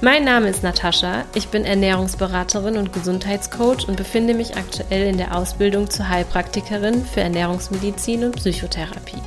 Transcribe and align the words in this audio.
Mein 0.00 0.22
Name 0.22 0.48
ist 0.48 0.62
Natascha, 0.62 1.24
ich 1.34 1.48
bin 1.48 1.64
Ernährungsberaterin 1.64 2.76
und 2.76 2.92
Gesundheitscoach 2.92 3.88
und 3.88 3.96
befinde 3.96 4.32
mich 4.32 4.56
aktuell 4.56 5.08
in 5.08 5.18
der 5.18 5.36
Ausbildung 5.36 5.90
zur 5.90 6.08
Heilpraktikerin 6.08 7.04
für 7.04 7.20
Ernährungsmedizin 7.20 8.22
und 8.22 8.36
Psychotherapie. 8.36 9.20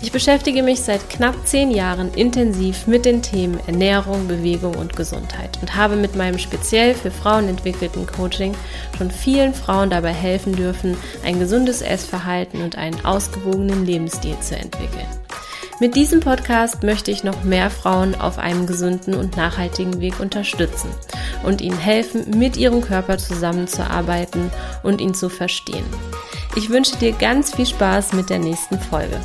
Ich 0.00 0.12
beschäftige 0.12 0.62
mich 0.62 0.82
seit 0.82 1.10
knapp 1.10 1.34
zehn 1.44 1.72
Jahren 1.72 2.14
intensiv 2.14 2.86
mit 2.86 3.04
den 3.06 3.22
Themen 3.22 3.58
Ernährung, 3.66 4.28
Bewegung 4.28 4.76
und 4.76 4.94
Gesundheit 4.94 5.58
und 5.60 5.74
habe 5.74 5.96
mit 5.96 6.14
meinem 6.14 6.38
speziell 6.38 6.94
für 6.94 7.10
Frauen 7.10 7.48
entwickelten 7.48 8.06
Coaching 8.06 8.54
schon 8.96 9.10
vielen 9.10 9.52
Frauen 9.52 9.90
dabei 9.90 10.12
helfen 10.12 10.54
dürfen, 10.54 10.96
ein 11.24 11.40
gesundes 11.40 11.82
Essverhalten 11.82 12.62
und 12.62 12.78
einen 12.78 13.04
ausgewogenen 13.04 13.84
Lebensstil 13.84 14.38
zu 14.38 14.54
entwickeln. 14.54 15.08
Mit 15.80 15.94
diesem 15.94 16.18
Podcast 16.18 16.82
möchte 16.82 17.12
ich 17.12 17.22
noch 17.22 17.44
mehr 17.44 17.70
Frauen 17.70 18.16
auf 18.16 18.38
einem 18.38 18.66
gesunden 18.66 19.14
und 19.14 19.36
nachhaltigen 19.36 20.00
Weg 20.00 20.18
unterstützen 20.18 20.90
und 21.44 21.60
ihnen 21.60 21.78
helfen, 21.78 22.36
mit 22.36 22.56
ihrem 22.56 22.80
Körper 22.80 23.16
zusammenzuarbeiten 23.16 24.50
und 24.82 25.00
ihn 25.00 25.14
zu 25.14 25.28
verstehen. 25.28 25.86
Ich 26.56 26.70
wünsche 26.70 26.96
dir 26.96 27.12
ganz 27.12 27.54
viel 27.54 27.66
Spaß 27.66 28.12
mit 28.12 28.28
der 28.28 28.40
nächsten 28.40 28.80
Folge. 28.80 29.20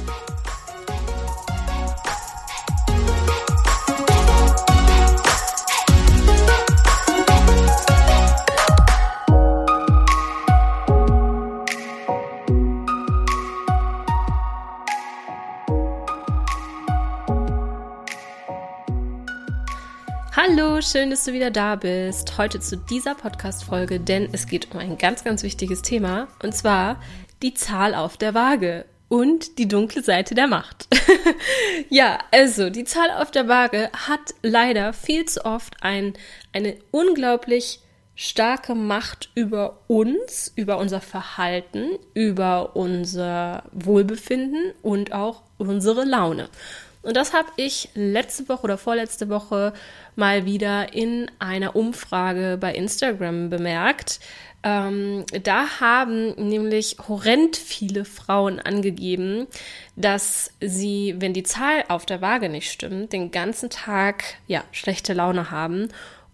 Schön, 20.93 21.09
dass 21.09 21.25
du 21.25 21.33
wieder 21.33 21.49
da 21.49 21.75
bist. 21.75 22.37
Heute 22.37 22.59
zu 22.59 22.77
dieser 22.77 23.15
Podcast-Folge, 23.15 23.99
denn 23.99 24.29
es 24.31 24.45
geht 24.45 24.71
um 24.71 24.77
ein 24.77 24.99
ganz, 24.99 25.23
ganz 25.23 25.41
wichtiges 25.41 25.81
Thema 25.81 26.27
und 26.43 26.53
zwar 26.53 27.01
die 27.41 27.55
Zahl 27.55 27.95
auf 27.95 28.15
der 28.15 28.35
Waage 28.35 28.85
und 29.09 29.57
die 29.57 29.67
dunkle 29.67 30.03
Seite 30.03 30.35
der 30.35 30.45
Macht. 30.45 30.87
ja, 31.89 32.19
also 32.29 32.69
die 32.69 32.83
Zahl 32.83 33.09
auf 33.09 33.31
der 33.31 33.47
Waage 33.47 33.89
hat 34.07 34.35
leider 34.43 34.93
viel 34.93 35.25
zu 35.25 35.43
oft 35.45 35.77
ein, 35.81 36.13
eine 36.51 36.77
unglaublich 36.91 37.79
starke 38.13 38.75
Macht 38.75 39.31
über 39.33 39.79
uns, 39.87 40.53
über 40.55 40.77
unser 40.77 41.01
Verhalten, 41.01 41.97
über 42.13 42.75
unser 42.75 43.63
Wohlbefinden 43.71 44.73
und 44.83 45.11
auch 45.11 45.41
unsere 45.57 46.05
Laune. 46.05 46.49
Und 47.03 47.17
das 47.17 47.33
habe 47.33 47.49
ich 47.57 47.89
letzte 47.93 48.47
Woche 48.49 48.63
oder 48.63 48.77
vorletzte 48.77 49.29
Woche 49.29 49.73
mal 50.15 50.45
wieder 50.45 50.93
in 50.93 51.29
einer 51.37 51.75
Umfrage 51.75 52.57
bei 52.59 52.73
Instagram 52.73 53.49
bemerkt. 53.49 54.21
Ähm, 54.63 55.25
da 55.43 55.81
haben 55.81 56.33
nämlich 56.35 56.95
horrend 57.09 57.57
viele 57.57 58.05
Frauen 58.05 58.61
angegeben, 58.61 59.47
dass 59.97 60.51
sie, 60.61 61.15
wenn 61.19 61.33
die 61.33 61.43
Zahl 61.43 61.83
auf 61.89 62.05
der 62.05 62.21
Waage 62.21 62.47
nicht 62.47 62.71
stimmt, 62.71 63.11
den 63.11 63.31
ganzen 63.31 63.69
Tag 63.69 64.23
ja 64.47 64.63
schlechte 64.71 65.11
Laune 65.13 65.51
haben 65.51 65.89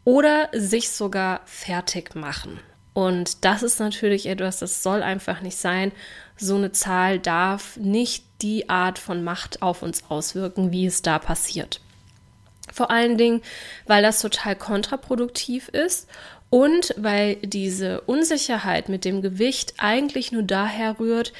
oder 0.06 0.50
sich 0.54 0.92
sogar 0.92 1.42
fertig 1.46 2.14
machen. 2.14 2.60
Und 2.94 3.46
das 3.46 3.64
ist 3.64 3.80
natürlich 3.80 4.28
etwas, 4.28 4.60
das 4.60 4.84
soll 4.84 5.02
einfach 5.02 5.42
nicht 5.42 5.58
sein. 5.58 5.92
So 6.40 6.56
eine 6.56 6.72
Zahl 6.72 7.20
darf 7.20 7.76
nicht 7.76 8.24
die 8.42 8.70
Art 8.70 8.98
von 8.98 9.24
Macht 9.24 9.62
auf 9.62 9.84
uns 9.84 10.04
auswirken, 10.10 10.72
wie 10.72 10.86
es 10.86 11.02
da 11.02 11.20
passiert. 11.20 11.82
Vor 12.72 12.92
allen 12.92 13.18
Dingen, 13.18 13.42
weil 13.88 14.02
das 14.02 14.22
total 14.22 14.56
kontraproduktiv 14.56 15.68
ist 15.68 16.08
und 16.50 16.94
weil 16.98 17.36
diese 17.38 18.02
Unsicherheit 18.02 18.88
mit 18.88 19.04
dem 19.04 19.22
Gewicht 19.22 19.74
eigentlich 19.78 20.32
nur 20.32 20.44
daher 20.44 20.98
rührt, 21.00 21.34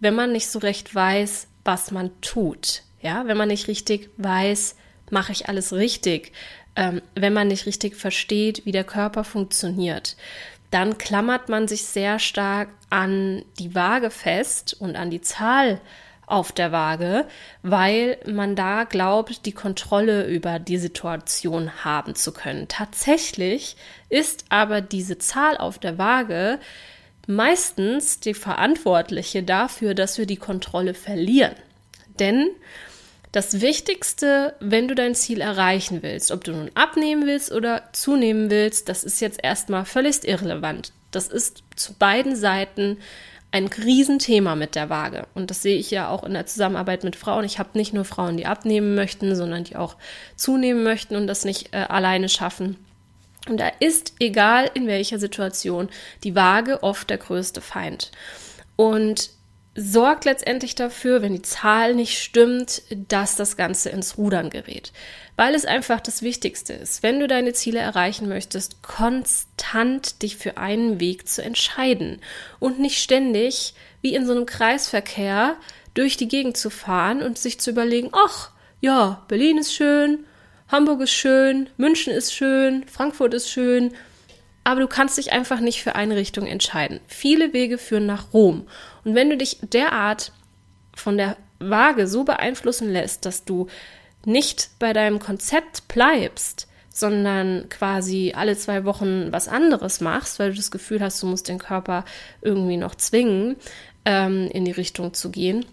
wenn 0.00 0.14
man 0.14 0.32
nicht 0.32 0.48
so 0.48 0.58
recht 0.58 0.94
weiß, 0.94 1.48
was 1.64 1.90
man 1.90 2.10
tut. 2.22 2.82
Ja, 3.02 3.26
wenn 3.26 3.36
man 3.36 3.48
nicht 3.48 3.68
richtig 3.68 4.08
weiß, 4.16 4.76
mache 5.10 5.32
ich 5.32 5.48
alles 5.48 5.74
richtig, 5.74 6.32
ähm, 6.76 7.02
wenn 7.14 7.32
man 7.32 7.48
nicht 7.48 7.66
richtig 7.66 7.94
versteht, 7.96 8.64
wie 8.64 8.72
der 8.72 8.84
Körper 8.84 9.22
funktioniert 9.22 10.16
dann 10.70 10.98
klammert 10.98 11.48
man 11.48 11.68
sich 11.68 11.84
sehr 11.84 12.18
stark 12.18 12.68
an 12.90 13.44
die 13.58 13.74
Waage 13.74 14.10
fest 14.10 14.76
und 14.78 14.96
an 14.96 15.10
die 15.10 15.20
Zahl 15.20 15.80
auf 16.26 16.50
der 16.50 16.72
Waage, 16.72 17.26
weil 17.62 18.18
man 18.26 18.56
da 18.56 18.84
glaubt, 18.84 19.46
die 19.46 19.52
Kontrolle 19.52 20.26
über 20.26 20.58
die 20.58 20.78
Situation 20.78 21.84
haben 21.84 22.16
zu 22.16 22.32
können. 22.32 22.66
Tatsächlich 22.68 23.76
ist 24.08 24.44
aber 24.48 24.80
diese 24.80 25.18
Zahl 25.18 25.56
auf 25.56 25.78
der 25.78 25.98
Waage 25.98 26.58
meistens 27.28 28.20
die 28.20 28.34
Verantwortliche 28.34 29.42
dafür, 29.42 29.94
dass 29.94 30.18
wir 30.18 30.26
die 30.26 30.36
Kontrolle 30.36 30.94
verlieren. 30.94 31.54
Denn 32.18 32.48
das 33.36 33.60
Wichtigste, 33.60 34.54
wenn 34.60 34.88
du 34.88 34.94
dein 34.94 35.14
Ziel 35.14 35.42
erreichen 35.42 36.02
willst, 36.02 36.32
ob 36.32 36.42
du 36.44 36.52
nun 36.52 36.70
abnehmen 36.74 37.26
willst 37.26 37.52
oder 37.52 37.82
zunehmen 37.92 38.50
willst, 38.50 38.88
das 38.88 39.04
ist 39.04 39.20
jetzt 39.20 39.38
erstmal 39.42 39.84
völlig 39.84 40.26
irrelevant. 40.26 40.94
Das 41.10 41.28
ist 41.28 41.62
zu 41.74 41.92
beiden 41.92 42.34
Seiten 42.34 42.96
ein 43.52 43.66
Riesenthema 43.66 44.56
mit 44.56 44.74
der 44.74 44.88
Waage. 44.88 45.26
Und 45.34 45.50
das 45.50 45.60
sehe 45.60 45.76
ich 45.76 45.90
ja 45.90 46.08
auch 46.08 46.24
in 46.24 46.32
der 46.32 46.46
Zusammenarbeit 46.46 47.04
mit 47.04 47.14
Frauen. 47.14 47.44
Ich 47.44 47.58
habe 47.58 47.76
nicht 47.76 47.92
nur 47.92 48.06
Frauen, 48.06 48.38
die 48.38 48.46
abnehmen 48.46 48.94
möchten, 48.94 49.36
sondern 49.36 49.64
die 49.64 49.76
auch 49.76 49.96
zunehmen 50.36 50.82
möchten 50.82 51.14
und 51.14 51.26
das 51.26 51.44
nicht 51.44 51.74
äh, 51.74 51.80
alleine 51.80 52.30
schaffen. 52.30 52.78
Und 53.50 53.60
da 53.60 53.68
ist, 53.80 54.14
egal 54.18 54.70
in 54.72 54.86
welcher 54.86 55.18
Situation, 55.18 55.90
die 56.24 56.34
Waage 56.34 56.82
oft 56.82 57.10
der 57.10 57.18
größte 57.18 57.60
Feind. 57.60 58.12
Und 58.76 59.35
sorgt 59.76 60.24
letztendlich 60.24 60.74
dafür, 60.74 61.22
wenn 61.22 61.34
die 61.34 61.42
Zahl 61.42 61.94
nicht 61.94 62.18
stimmt, 62.18 62.82
dass 63.08 63.36
das 63.36 63.56
Ganze 63.56 63.90
ins 63.90 64.16
Rudern 64.16 64.50
gerät. 64.50 64.92
Weil 65.36 65.54
es 65.54 65.66
einfach 65.66 66.00
das 66.00 66.22
Wichtigste 66.22 66.72
ist, 66.72 67.02
wenn 67.02 67.20
du 67.20 67.26
deine 67.26 67.52
Ziele 67.52 67.78
erreichen 67.78 68.26
möchtest, 68.26 68.82
konstant 68.82 70.22
dich 70.22 70.36
für 70.36 70.56
einen 70.56 70.98
Weg 70.98 71.28
zu 71.28 71.42
entscheiden 71.42 72.20
und 72.58 72.78
nicht 72.78 72.98
ständig 73.02 73.74
wie 74.00 74.14
in 74.14 74.26
so 74.26 74.32
einem 74.32 74.46
Kreisverkehr 74.46 75.56
durch 75.92 76.16
die 76.16 76.28
Gegend 76.28 76.56
zu 76.56 76.70
fahren 76.70 77.22
und 77.22 77.38
sich 77.38 77.60
zu 77.60 77.70
überlegen, 77.70 78.10
ach, 78.12 78.50
ja, 78.80 79.24
Berlin 79.28 79.58
ist 79.58 79.74
schön, 79.74 80.24
Hamburg 80.68 81.02
ist 81.02 81.12
schön, 81.12 81.68
München 81.76 82.12
ist 82.12 82.34
schön, 82.34 82.84
Frankfurt 82.88 83.34
ist 83.34 83.50
schön, 83.50 83.94
aber 84.66 84.80
du 84.80 84.88
kannst 84.88 85.16
dich 85.16 85.30
einfach 85.30 85.60
nicht 85.60 85.80
für 85.80 85.94
eine 85.94 86.16
Richtung 86.16 86.44
entscheiden. 86.44 86.98
Viele 87.06 87.52
Wege 87.52 87.78
führen 87.78 88.04
nach 88.04 88.32
Rom. 88.32 88.66
Und 89.04 89.14
wenn 89.14 89.30
du 89.30 89.36
dich 89.36 89.58
derart 89.62 90.32
von 90.92 91.16
der 91.16 91.36
Waage 91.60 92.08
so 92.08 92.24
beeinflussen 92.24 92.90
lässt, 92.90 93.26
dass 93.26 93.44
du 93.44 93.68
nicht 94.24 94.70
bei 94.80 94.92
deinem 94.92 95.20
Konzept 95.20 95.86
bleibst, 95.86 96.66
sondern 96.90 97.68
quasi 97.68 98.32
alle 98.34 98.56
zwei 98.56 98.84
Wochen 98.84 99.30
was 99.30 99.46
anderes 99.46 100.00
machst, 100.00 100.40
weil 100.40 100.50
du 100.50 100.56
das 100.56 100.72
Gefühl 100.72 101.00
hast, 101.00 101.22
du 101.22 101.28
musst 101.28 101.46
den 101.46 101.58
Körper 101.58 102.04
irgendwie 102.42 102.76
noch 102.76 102.96
zwingen, 102.96 103.54
ähm, 104.04 104.50
in 104.52 104.64
die 104.64 104.72
Richtung 104.72 105.14
zu 105.14 105.30
gehen, 105.30 105.64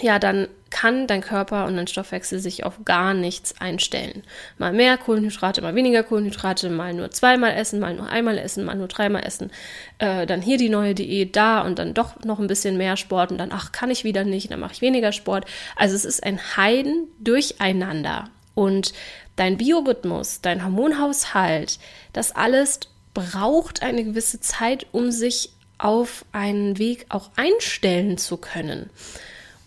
ja, 0.00 0.18
dann 0.18 0.48
kann 0.70 1.06
dein 1.06 1.22
Körper 1.22 1.66
und 1.66 1.76
dein 1.76 1.86
Stoffwechsel 1.86 2.38
sich 2.38 2.64
auf 2.64 2.84
gar 2.84 3.14
nichts 3.14 3.60
einstellen. 3.60 4.22
Mal 4.58 4.72
mehr 4.72 4.98
Kohlenhydrate, 4.98 5.62
mal 5.62 5.74
weniger 5.74 6.02
Kohlenhydrate, 6.02 6.68
mal 6.68 6.92
nur 6.92 7.10
zweimal 7.10 7.52
essen, 7.52 7.80
mal 7.80 7.94
nur 7.94 8.08
einmal 8.08 8.38
essen, 8.38 8.64
mal 8.64 8.76
nur 8.76 8.88
dreimal 8.88 9.24
essen. 9.24 9.50
Äh, 9.98 10.26
dann 10.26 10.42
hier 10.42 10.58
die 10.58 10.68
neue 10.68 10.94
Diät, 10.94 11.36
da 11.36 11.62
und 11.62 11.78
dann 11.78 11.94
doch 11.94 12.22
noch 12.24 12.38
ein 12.38 12.46
bisschen 12.46 12.76
mehr 12.76 12.96
Sport 12.96 13.32
und 13.32 13.38
dann, 13.38 13.50
ach, 13.52 13.72
kann 13.72 13.90
ich 13.90 14.04
wieder 14.04 14.24
nicht, 14.24 14.50
dann 14.50 14.60
mache 14.60 14.74
ich 14.74 14.82
weniger 14.82 15.12
Sport. 15.12 15.46
Also 15.74 15.94
es 15.94 16.04
ist 16.04 16.22
ein 16.22 16.38
Heiden 16.56 17.08
durcheinander. 17.18 18.30
Und 18.54 18.92
dein 19.36 19.56
Biorhythmus, 19.56 20.40
dein 20.42 20.64
Hormonhaushalt, 20.64 21.78
das 22.12 22.32
alles 22.32 22.80
braucht 23.14 23.82
eine 23.82 24.04
gewisse 24.04 24.40
Zeit, 24.40 24.86
um 24.92 25.10
sich 25.10 25.50
auf 25.78 26.24
einen 26.32 26.78
Weg 26.78 27.06
auch 27.08 27.30
einstellen 27.36 28.18
zu 28.18 28.36
können. 28.36 28.90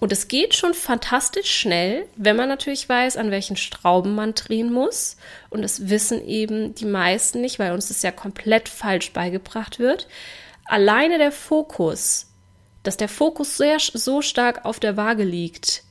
Und 0.02 0.12
es 0.12 0.28
geht 0.28 0.56
schon 0.56 0.74
fantastisch 0.74 1.52
schnell, 1.52 2.08
wenn 2.16 2.36
man 2.36 2.50
natürlich 2.50 2.90
weiß, 2.90 3.18
an 3.18 3.30
welchen 3.30 3.56
Strauben 3.56 4.16
man 4.16 4.34
drehen 4.34 4.74
muss. 4.74 5.16
Und 5.52 5.62
das 5.62 5.90
wissen 5.90 6.28
eben 6.28 6.74
die 6.74 6.86
meisten 6.86 7.40
nicht, 7.40 7.60
weil 7.60 7.72
uns 7.72 7.90
das 7.90 8.02
ja 8.02 8.12
komplett 8.12 8.68
falsch 8.68 9.14
beigebracht 9.14 9.78
wird. 9.78 10.08
Alleine 10.66 11.20
der 11.20 11.32
Fokus, 11.32 12.32
dass 12.82 12.98
der 12.98 13.10
Fokus 13.10 13.58
sehr, 13.58 13.78
so 13.80 14.24
stark 14.24 14.66
auf 14.66 14.80
der 14.80 14.98
Waage 14.98 15.24
liegt, 15.24 15.84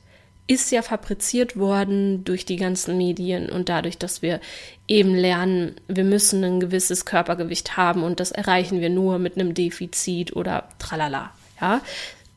ist 0.45 0.71
ja 0.71 0.81
fabriziert 0.81 1.55
worden 1.55 2.25
durch 2.25 2.45
die 2.45 2.57
ganzen 2.57 2.97
Medien 2.97 3.49
und 3.49 3.69
dadurch, 3.69 3.97
dass 3.97 4.21
wir 4.21 4.41
eben 4.89 5.15
lernen, 5.15 5.79
wir 5.87 6.03
müssen 6.03 6.43
ein 6.43 6.59
gewisses 6.59 7.05
Körpergewicht 7.05 7.77
haben 7.77 8.03
und 8.03 8.19
das 8.19 8.31
erreichen 8.31 8.81
wir 8.81 8.89
nur 8.89 9.19
mit 9.19 9.35
einem 9.35 9.53
Defizit 9.53 10.35
oder 10.35 10.67
tralala. 10.79 11.31
Ja, 11.61 11.79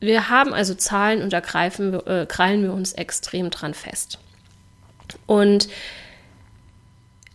wir 0.05 0.29
haben 0.29 0.53
also 0.53 0.73
Zahlen 0.75 1.21
und 1.21 1.33
da 1.33 1.39
greifen 1.39 1.91
wir, 1.91 2.07
äh, 2.07 2.25
krallen 2.25 2.63
wir 2.63 2.73
uns 2.73 2.93
extrem 2.93 3.49
dran 3.49 3.73
fest. 3.73 4.19
Und 5.25 5.67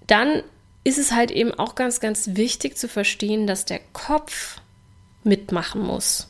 dann 0.06 0.42
ist 0.82 0.98
es 0.98 1.12
halt 1.12 1.30
eben 1.30 1.52
auch 1.52 1.74
ganz, 1.74 2.00
ganz 2.00 2.30
wichtig 2.34 2.76
zu 2.76 2.88
verstehen, 2.88 3.46
dass 3.46 3.64
der 3.64 3.80
Kopf 3.92 4.60
mitmachen 5.22 5.82
muss. 5.82 6.28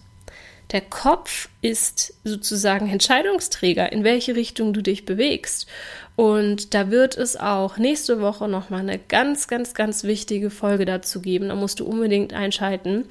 Der 0.73 0.81
Kopf 0.81 1.49
ist 1.63 2.15
sozusagen 2.23 2.89
Entscheidungsträger, 2.89 3.91
in 3.91 4.05
welche 4.05 4.37
Richtung 4.37 4.73
du 4.73 4.83
dich 4.83 5.05
bewegst. 5.05 5.67
Und 6.15 6.75
da 6.75 6.91
wird 6.91 7.17
es 7.17 7.37
auch 7.37 7.77
nächste 7.77 8.21
Woche 8.21 8.47
nochmal 8.47 8.81
eine 8.81 8.99
ganz, 8.99 9.49
ganz, 9.49 9.75
ganz 9.75 10.05
wichtige 10.05 10.51
Folge 10.51 10.85
dazu 10.85 11.21
geben. 11.21 11.49
Da 11.49 11.57
musst 11.57 11.81
du 11.81 11.87
unbedingt 11.87 12.35
einschalten 12.35 13.07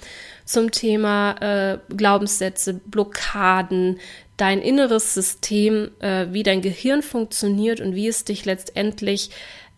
zum 0.46 0.72
Thema 0.72 1.36
äh, 1.42 1.80
Glaubenssätze, 1.90 2.76
Blockaden, 2.76 4.00
dein 4.38 4.62
inneres 4.62 5.14
System, 5.14 5.92
äh, 6.00 6.28
wie 6.32 6.44
dein 6.44 6.62
Gehirn 6.62 7.02
funktioniert 7.02 7.82
und 7.82 7.94
wie 7.94 8.08
es 8.08 8.24
dich 8.24 8.46
letztendlich 8.46 9.32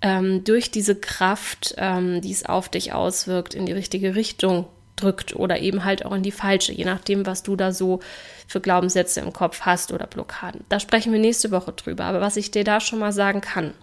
ähm, 0.04 0.44
durch 0.44 0.70
diese 0.70 0.96
Kraft, 0.96 1.74
ähm, 1.78 2.22
die 2.22 2.32
es 2.32 2.46
auf 2.46 2.70
dich 2.70 2.94
auswirkt, 2.94 3.56
in 3.56 3.66
die 3.66 3.74
richtige 3.74 4.16
Richtung 4.16 4.66
drückt 5.02 5.36
oder 5.36 5.60
eben 5.60 5.84
halt 5.84 6.06
auch 6.06 6.14
in 6.14 6.24
die 6.24 6.32
falsche, 6.32 6.72
je 6.74 6.86
nachdem, 6.86 7.26
was 7.26 7.44
du 7.44 7.56
da 7.56 7.72
so 7.72 8.00
für 8.48 8.62
Glaubenssätze 8.62 9.20
im 9.22 9.34
Kopf 9.34 9.62
hast 9.62 9.92
oder 9.92 10.08
Blockaden. 10.08 10.64
Da 10.70 10.80
sprechen 10.80 11.12
wir 11.12 11.20
nächste 11.20 11.52
Woche 11.52 11.72
drüber. 11.72 12.06
Aber 12.06 12.22
was 12.22 12.38
ich 12.38 12.52
dir 12.52 12.64
da 12.64 12.80
schon 12.80 13.00
mal 13.00 13.12
sagen 13.12 13.42
kann, 13.42 13.74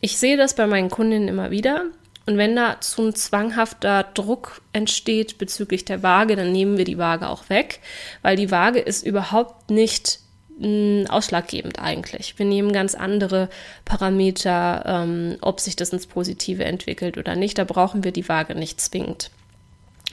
ich 0.00 0.18
sehe 0.18 0.36
das 0.36 0.54
bei 0.54 0.66
meinen 0.66 0.90
Kundinnen 0.90 1.28
immer 1.28 1.50
wieder. 1.50 1.86
Und 2.26 2.38
wenn 2.38 2.54
da 2.54 2.80
zu 2.80 3.02
ein 3.02 3.14
zwanghafter 3.14 4.04
Druck 4.14 4.62
entsteht 4.72 5.38
bezüglich 5.38 5.84
der 5.84 6.02
Waage, 6.02 6.36
dann 6.36 6.52
nehmen 6.52 6.76
wir 6.76 6.84
die 6.84 6.98
Waage 6.98 7.28
auch 7.28 7.48
weg, 7.48 7.80
weil 8.22 8.36
die 8.36 8.50
Waage 8.50 8.78
ist 8.78 9.04
überhaupt 9.04 9.70
nicht 9.70 10.20
mh, 10.58 11.10
ausschlaggebend 11.10 11.80
eigentlich. 11.80 12.38
Wir 12.38 12.46
nehmen 12.46 12.72
ganz 12.72 12.94
andere 12.94 13.48
Parameter, 13.84 14.84
ähm, 14.86 15.38
ob 15.40 15.60
sich 15.60 15.76
das 15.76 15.90
ins 15.90 16.06
Positive 16.06 16.64
entwickelt 16.64 17.18
oder 17.18 17.34
nicht. 17.36 17.58
Da 17.58 17.64
brauchen 17.64 18.04
wir 18.04 18.12
die 18.12 18.28
Waage 18.28 18.54
nicht 18.54 18.80
zwingend. 18.80 19.30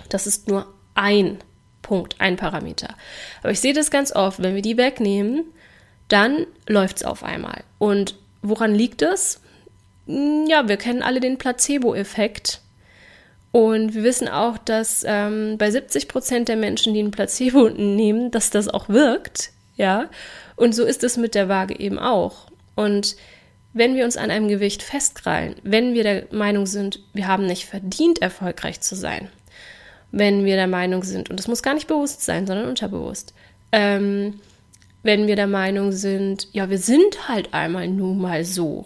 Das 0.10 0.28
ist 0.28 0.48
nur 0.48 0.68
ein 0.96 1.40
Punkt, 1.82 2.16
ein 2.20 2.36
Parameter. 2.36 2.90
Aber 3.42 3.52
ich 3.52 3.60
sehe 3.60 3.74
das 3.74 3.92
ganz 3.92 4.12
oft, 4.12 4.42
wenn 4.42 4.56
wir 4.56 4.62
die 4.62 4.78
wegnehmen, 4.78 5.46
dann 6.08 6.46
läuft 6.68 6.98
es 6.98 7.04
auf 7.04 7.24
einmal. 7.24 7.64
Und 7.80 8.16
woran 8.42 8.74
liegt 8.74 9.02
es? 9.02 9.42
Hm, 10.06 10.46
ja, 10.48 10.68
wir 10.68 10.78
kennen 10.78 11.02
alle 11.02 11.20
den 11.20 11.38
Placebo-Effekt. 11.38 12.62
Und 13.52 13.96
wir 13.96 14.04
wissen 14.04 14.28
auch, 14.28 14.58
dass 14.58 15.04
ähm, 15.08 15.58
bei 15.58 15.72
70 15.72 16.08
Prozent 16.08 16.50
der 16.50 16.58
Menschen, 16.58 16.94
die 16.94 17.02
ein 17.02 17.12
Placebo 17.12 17.70
nehmen, 17.70 18.32
dass 18.32 18.50
das 18.50 18.68
auch 18.68 18.90
wirkt. 18.90 19.52
Ja. 19.78 20.10
Und 20.56 20.76
so 20.76 20.84
ist 20.84 21.04
es 21.04 21.18
mit 21.18 21.36
der 21.36 21.50
Waage 21.50 21.80
eben 21.80 22.00
auch. 22.00 22.48
Und 22.76 23.16
wenn 23.74 23.96
wir 23.96 24.06
uns 24.06 24.18
an 24.18 24.32
einem 24.32 24.48
Gewicht 24.48 24.84
festkrallen, 24.84 25.56
wenn 25.64 25.94
wir 25.94 26.04
der 26.04 26.28
Meinung 26.32 26.66
sind, 26.66 27.00
wir 27.14 27.28
haben 27.28 27.46
nicht 27.46 27.66
verdient, 27.66 28.22
erfolgreich 28.22 28.82
zu 28.82 28.96
sein, 28.96 29.30
wenn 30.12 30.46
wir 30.46 30.56
der 30.56 30.68
Meinung 30.68 31.04
sind, 31.04 31.30
und 31.30 31.40
das 31.40 31.48
muss 31.48 31.64
gar 31.64 31.74
nicht 31.74 31.88
bewusst 31.88 32.24
sein, 32.24 32.48
sondern 32.48 32.68
unterbewusst, 32.68 33.34
ähm, 33.72 34.40
wenn 35.04 35.28
wir 35.28 35.36
der 35.36 35.48
Meinung 35.48 35.92
sind, 35.92 36.48
ja, 36.52 36.70
wir 36.70 36.80
sind 36.80 37.28
halt 37.28 37.54
einmal 37.54 37.88
nun 37.88 38.20
mal 38.20 38.44
so, 38.44 38.86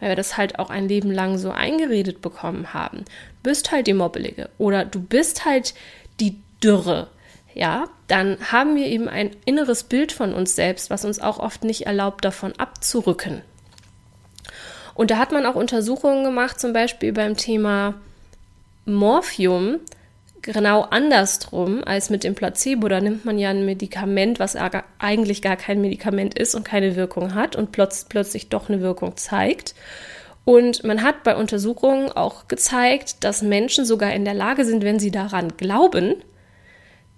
weil 0.00 0.10
wir 0.10 0.16
das 0.16 0.36
halt 0.36 0.58
auch 0.58 0.70
ein 0.70 0.88
Leben 0.88 1.10
lang 1.10 1.38
so 1.38 1.50
eingeredet 1.50 2.20
bekommen 2.20 2.74
haben. 2.74 3.04
Bist 3.42 3.72
halt 3.72 3.86
die 3.86 3.94
Mobbelige 3.94 4.50
oder 4.58 4.84
du 4.84 5.00
bist 5.00 5.44
halt 5.44 5.74
die 6.20 6.36
Dürre, 6.62 7.08
ja, 7.56 7.88
dann 8.06 8.36
haben 8.52 8.76
wir 8.76 8.86
eben 8.86 9.08
ein 9.08 9.30
inneres 9.46 9.84
Bild 9.84 10.12
von 10.12 10.34
uns 10.34 10.54
selbst, 10.54 10.90
was 10.90 11.06
uns 11.06 11.20
auch 11.20 11.38
oft 11.38 11.64
nicht 11.64 11.86
erlaubt, 11.86 12.22
davon 12.22 12.52
abzurücken. 12.58 13.40
Und 14.94 15.10
da 15.10 15.16
hat 15.16 15.32
man 15.32 15.46
auch 15.46 15.54
Untersuchungen 15.54 16.22
gemacht, 16.22 16.60
zum 16.60 16.74
Beispiel 16.74 17.14
beim 17.14 17.34
Thema 17.34 17.94
Morphium, 18.84 19.78
genau 20.46 20.82
andersrum 20.82 21.82
als 21.84 22.10
mit 22.10 22.24
dem 22.24 22.34
Placebo. 22.34 22.88
Da 22.88 23.00
nimmt 23.00 23.24
man 23.24 23.38
ja 23.38 23.50
ein 23.50 23.66
Medikament, 23.66 24.38
was 24.38 24.56
eigentlich 24.98 25.42
gar 25.42 25.56
kein 25.56 25.80
Medikament 25.80 26.38
ist 26.38 26.54
und 26.54 26.64
keine 26.64 26.96
Wirkung 26.96 27.34
hat 27.34 27.56
und 27.56 27.72
plötz 27.72 28.06
plötzlich 28.08 28.48
doch 28.48 28.68
eine 28.68 28.80
Wirkung 28.80 29.16
zeigt. 29.16 29.74
Und 30.44 30.84
man 30.84 31.02
hat 31.02 31.24
bei 31.24 31.36
Untersuchungen 31.36 32.10
auch 32.10 32.46
gezeigt, 32.46 33.24
dass 33.24 33.42
Menschen 33.42 33.84
sogar 33.84 34.12
in 34.14 34.24
der 34.24 34.34
Lage 34.34 34.64
sind, 34.64 34.84
wenn 34.84 35.00
sie 35.00 35.10
daran 35.10 35.56
glauben, 35.56 36.14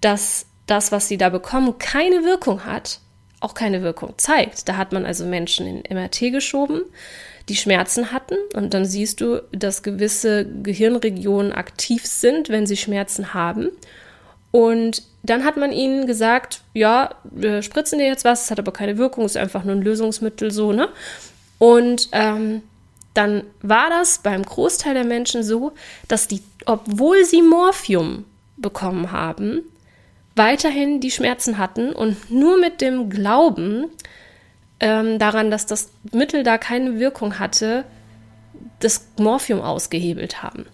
dass 0.01 0.47
das, 0.65 0.91
was 0.91 1.07
sie 1.07 1.17
da 1.17 1.29
bekommen, 1.29 1.77
keine 1.77 2.23
Wirkung 2.23 2.65
hat, 2.65 2.99
auch 3.39 3.53
keine 3.53 3.81
Wirkung 3.81 4.13
zeigt. 4.17 4.67
Da 4.67 4.77
hat 4.77 4.91
man 4.91 5.05
also 5.05 5.25
Menschen 5.25 5.65
in 5.65 5.95
MRT 5.95 6.31
geschoben, 6.31 6.81
die 7.47 7.55
Schmerzen 7.55 8.11
hatten. 8.11 8.35
Und 8.53 8.73
dann 8.73 8.85
siehst 8.85 9.21
du, 9.21 9.41
dass 9.51 9.83
gewisse 9.83 10.45
Gehirnregionen 10.45 11.51
aktiv 11.51 12.05
sind, 12.05 12.49
wenn 12.49 12.67
sie 12.67 12.77
Schmerzen 12.77 13.33
haben. 13.33 13.69
Und 14.51 15.03
dann 15.23 15.43
hat 15.43 15.57
man 15.57 15.71
ihnen 15.71 16.07
gesagt, 16.07 16.61
ja, 16.73 17.15
wir 17.23 17.61
spritzen 17.61 17.99
dir 17.99 18.07
jetzt 18.07 18.25
was, 18.25 18.45
es 18.45 18.51
hat 18.51 18.59
aber 18.59 18.71
keine 18.71 18.97
Wirkung, 18.97 19.25
ist 19.25 19.37
einfach 19.37 19.63
nur 19.63 19.75
ein 19.75 19.81
Lösungsmittel 19.81 20.51
so, 20.51 20.71
ne? 20.71 20.89
Und 21.59 22.09
ähm, 22.13 22.63
dann 23.13 23.43
war 23.61 23.89
das 23.89 24.19
beim 24.19 24.43
Großteil 24.43 24.93
der 24.93 25.03
Menschen 25.03 25.43
so, 25.43 25.73
dass 26.07 26.27
die, 26.27 26.41
obwohl 26.65 27.25
sie 27.25 27.41
Morphium 27.41 28.25
bekommen 28.57 29.11
haben, 29.11 29.63
weiterhin 30.35 30.99
die 30.99 31.11
Schmerzen 31.11 31.57
hatten 31.57 31.91
und 31.91 32.31
nur 32.31 32.59
mit 32.59 32.81
dem 32.81 33.09
Glauben, 33.09 33.85
ähm, 34.79 35.19
daran, 35.19 35.51
dass 35.51 35.65
das 35.65 35.91
Mittel 36.11 36.43
da 36.43 36.57
keine 36.57 36.99
Wirkung 36.99 37.39
hatte, 37.39 37.85
das 38.79 39.07
Morphium 39.17 39.61
ausgehebelt 39.61 40.41
haben. 40.41 40.65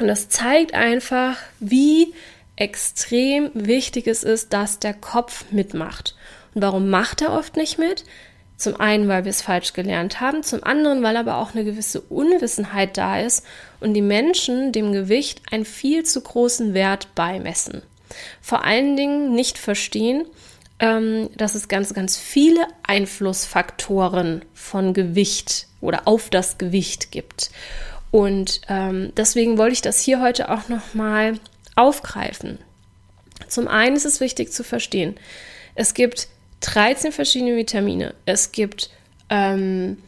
Und 0.00 0.08
das 0.08 0.28
zeigt 0.28 0.74
einfach, 0.74 1.36
wie 1.60 2.14
extrem 2.56 3.50
wichtig 3.54 4.06
es 4.06 4.22
ist, 4.22 4.52
dass 4.52 4.78
der 4.78 4.94
Kopf 4.94 5.44
mitmacht. 5.50 6.16
Und 6.54 6.62
warum 6.62 6.88
macht 6.88 7.22
er 7.22 7.32
oft 7.32 7.56
nicht 7.56 7.78
mit? 7.78 8.04
Zum 8.56 8.80
einen, 8.80 9.06
weil 9.08 9.24
wir 9.24 9.30
es 9.30 9.42
falsch 9.42 9.74
gelernt 9.74 10.20
haben, 10.20 10.42
zum 10.42 10.64
anderen, 10.64 11.02
weil 11.02 11.18
aber 11.18 11.36
auch 11.36 11.54
eine 11.54 11.64
gewisse 11.64 12.00
Unwissenheit 12.00 12.96
da 12.96 13.20
ist 13.20 13.44
und 13.80 13.92
die 13.92 14.02
Menschen 14.02 14.72
dem 14.72 14.92
Gewicht 14.92 15.42
einen 15.50 15.66
viel 15.66 16.04
zu 16.04 16.22
großen 16.22 16.72
Wert 16.72 17.14
beimessen. 17.14 17.82
Vor 18.40 18.64
allen 18.64 18.96
Dingen 18.96 19.34
nicht 19.34 19.58
verstehen, 19.58 20.26
ähm, 20.78 21.30
dass 21.36 21.54
es 21.54 21.68
ganz, 21.68 21.94
ganz 21.94 22.16
viele 22.16 22.66
Einflussfaktoren 22.82 24.44
von 24.54 24.94
Gewicht 24.94 25.66
oder 25.80 26.06
auf 26.06 26.30
das 26.30 26.58
Gewicht 26.58 27.12
gibt. 27.12 27.50
Und 28.10 28.60
ähm, 28.68 29.12
deswegen 29.16 29.58
wollte 29.58 29.74
ich 29.74 29.82
das 29.82 30.00
hier 30.00 30.20
heute 30.20 30.50
auch 30.50 30.68
nochmal 30.68 31.38
aufgreifen. 31.74 32.58
Zum 33.48 33.68
einen 33.68 33.96
ist 33.96 34.06
es 34.06 34.20
wichtig 34.20 34.52
zu 34.52 34.64
verstehen, 34.64 35.16
es 35.74 35.94
gibt 35.94 36.28
13 36.60 37.12
verschiedene 37.12 37.56
Vitamine. 37.56 38.14
Es 38.24 38.50
gibt 38.50 38.90
ähm, 39.28 39.98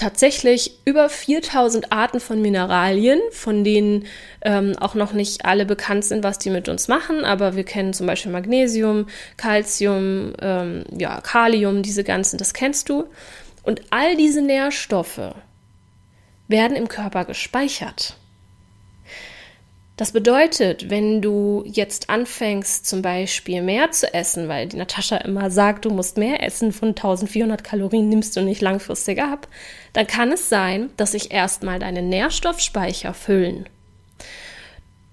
tatsächlich 0.00 0.78
über 0.86 1.08
4000 1.10 1.92
Arten 1.92 2.20
von 2.20 2.40
Mineralien, 2.40 3.20
von 3.32 3.64
denen 3.64 4.06
ähm, 4.42 4.74
auch 4.80 4.94
noch 4.94 5.12
nicht 5.12 5.44
alle 5.44 5.66
bekannt 5.66 6.04
sind, 6.06 6.24
was 6.24 6.38
die 6.38 6.48
mit 6.48 6.68
uns 6.68 6.88
machen, 6.88 7.24
aber 7.24 7.54
wir 7.54 7.64
kennen 7.64 7.92
zum 7.92 8.06
Beispiel 8.06 8.32
Magnesium, 8.32 9.06
Calcium, 9.36 10.32
ähm, 10.40 10.84
ja, 10.96 11.20
Kalium, 11.20 11.82
diese 11.82 12.02
ganzen, 12.02 12.38
das 12.38 12.54
kennst 12.54 12.88
du. 12.88 13.04
Und 13.62 13.82
all 13.90 14.16
diese 14.16 14.40
Nährstoffe 14.40 15.34
werden 16.48 16.76
im 16.76 16.88
Körper 16.88 17.26
gespeichert. 17.26 18.16
Das 20.00 20.12
bedeutet, 20.12 20.88
wenn 20.88 21.20
du 21.20 21.62
jetzt 21.66 22.08
anfängst, 22.08 22.86
zum 22.86 23.02
Beispiel 23.02 23.60
mehr 23.60 23.90
zu 23.90 24.14
essen, 24.14 24.48
weil 24.48 24.66
die 24.66 24.78
Natascha 24.78 25.18
immer 25.18 25.50
sagt, 25.50 25.84
du 25.84 25.90
musst 25.90 26.16
mehr 26.16 26.42
essen, 26.42 26.72
von 26.72 26.88
1400 26.96 27.62
Kalorien 27.62 28.08
nimmst 28.08 28.34
du 28.34 28.40
nicht 28.40 28.62
langfristig 28.62 29.20
ab, 29.20 29.46
dann 29.92 30.06
kann 30.06 30.32
es 30.32 30.48
sein, 30.48 30.88
dass 30.96 31.12
sich 31.12 31.32
erstmal 31.32 31.80
deine 31.80 32.00
Nährstoffspeicher 32.00 33.12
füllen. 33.12 33.68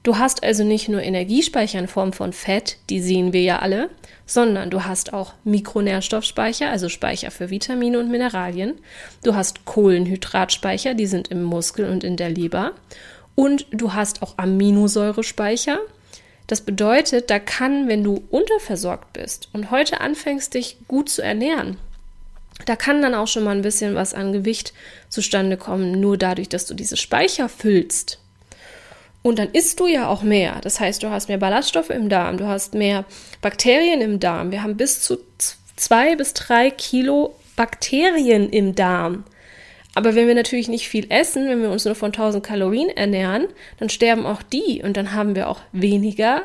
Du 0.03 0.17
hast 0.17 0.41
also 0.41 0.63
nicht 0.63 0.88
nur 0.88 1.03
Energiespeicher 1.03 1.79
in 1.79 1.89
Form 1.89 2.13
von 2.13 2.32
Fett, 2.32 2.77
die 2.89 3.01
sehen 3.01 3.34
wir 3.34 3.41
ja 3.41 3.60
alle, 3.60 3.89
sondern 4.25 4.70
du 4.70 4.86
hast 4.86 5.12
auch 5.12 5.34
Mikronährstoffspeicher, 5.44 6.70
also 6.70 6.88
Speicher 6.88 7.29
für 7.29 7.50
Vitamine 7.50 8.00
und 8.00 8.10
Mineralien. 8.10 8.75
Du 9.22 9.36
hast 9.36 9.65
Kohlenhydratspeicher, 9.65 10.94
die 10.94 11.08
sind 11.08 11.27
im 11.27 11.44
Muskel 11.44 11.89
und 11.89 12.06
in 12.06 12.15
der 12.15 12.29
Leber. 12.29 12.72
Und 13.39 13.67
du 13.70 13.94
hast 13.94 14.24
auch 14.24 14.34
Aminosäurespeicher. 14.38 15.77
Das 16.48 16.62
bedeutet, 16.62 17.29
da 17.29 17.38
kann, 17.38 17.88
wenn 17.88 18.03
du 18.03 18.24
unterversorgt 18.32 19.13
bist 19.13 19.50
und 19.53 19.70
heute 19.70 20.01
anfängst, 20.01 20.56
dich 20.56 20.77
gut 20.88 21.08
zu 21.08 21.22
ernähren, 21.22 21.77
da 22.65 22.75
kann 22.75 23.03
dann 23.03 23.13
auch 23.13 23.27
schon 23.27 23.44
mal 23.44 23.56
ein 23.56 23.62
bisschen 23.62 23.94
was 23.94 24.15
an 24.15 24.34
Gewicht 24.34 24.74
zustande 25.10 25.56
kommen, 25.56 26.01
nur 26.01 26.17
dadurch, 26.17 26.50
dass 26.50 26.65
du 26.65 26.74
diese 26.74 26.98
Speicher 26.98 27.48
füllst. 27.48 28.17
Und 29.22 29.38
dann 29.38 29.51
isst 29.51 29.79
du 29.79 29.86
ja 29.86 30.08
auch 30.08 30.24
mehr. 30.24 30.60
Das 30.62 30.79
heißt, 30.79 31.03
du 31.03 31.12
hast 31.12 31.27
mehr 31.27 31.38
Ballaststoffe 31.38 31.91
im 31.91 32.10
Darm, 32.10 32.38
du 32.38 32.48
hast 32.48 32.74
mehr 32.74 33.06
Bakterien 33.41 34.01
im 34.01 34.20
Darm. 34.20 34.51
Wir 34.51 34.63
haben 34.63 34.77
bis 34.77 35.01
zu 35.01 35.20
zwei 35.75 36.15
bis 36.15 36.34
drei 36.34 36.72
Kilo 36.72 37.36
Bakterien 37.56 38.50
im 38.50 38.74
Darm. 38.74 39.25
Aber 39.98 40.13
wenn 40.13 40.27
wir 40.27 40.36
natürlich 40.36 40.68
nicht 40.68 40.89
viel 40.89 41.08
essen, 41.10 41.50
wenn 41.50 41.63
wir 41.63 41.72
uns 41.72 41.84
nur 41.84 41.96
von 41.96 42.10
1000 42.10 42.46
Kalorien 42.46 42.89
ernähren, 42.89 43.48
dann 43.80 43.89
sterben 43.89 44.27
auch 44.27 44.44
die 44.44 44.84
und 44.84 44.96
dann 44.96 45.13
haben 45.13 45.36
wir 45.36 45.50
auch 45.50 45.60
weniger 45.72 46.44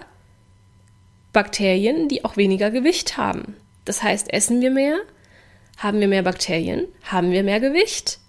Bakterien, 1.34 2.08
die 2.08 2.24
auch 2.24 2.38
weniger 2.38 2.70
Gewicht 2.70 3.18
haben. 3.18 3.54
Das 3.84 4.02
heißt, 4.02 4.32
essen 4.32 4.62
wir 4.62 4.70
mehr, 4.70 5.00
haben 5.76 6.00
wir 6.00 6.08
mehr 6.08 6.22
Bakterien, 6.22 6.86
haben 7.02 7.30
wir 7.30 7.42
mehr 7.42 7.60
Gewicht. 7.60 8.20